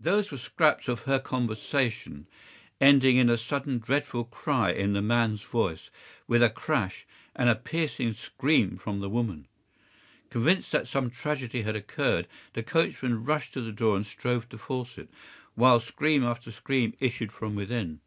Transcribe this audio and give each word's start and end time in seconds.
Those 0.00 0.30
were 0.30 0.38
scraps 0.38 0.88
of 0.88 1.00
her 1.02 1.18
conversation, 1.18 2.26
ending 2.80 3.16
in 3.18 3.28
a 3.28 3.36
sudden 3.36 3.78
dreadful 3.78 4.24
cry 4.24 4.70
in 4.72 4.94
the 4.94 5.02
man's 5.02 5.42
voice, 5.42 5.90
with 6.26 6.42
a 6.42 6.48
crash, 6.48 7.06
and 7.34 7.50
a 7.50 7.54
piercing 7.54 8.14
scream 8.14 8.78
from 8.78 9.00
the 9.00 9.10
woman. 9.10 9.46
Convinced 10.30 10.72
that 10.72 10.88
some 10.88 11.10
tragedy 11.10 11.60
had 11.60 11.76
occurred, 11.76 12.26
the 12.54 12.62
coachman 12.62 13.22
rushed 13.22 13.52
to 13.52 13.60
the 13.60 13.70
door 13.70 13.96
and 13.96 14.06
strove 14.06 14.48
to 14.48 14.56
force 14.56 14.96
it, 14.96 15.10
while 15.56 15.78
scream 15.78 16.24
after 16.24 16.50
scream 16.50 16.94
issued 16.98 17.30
from 17.30 17.54
within. 17.54 18.00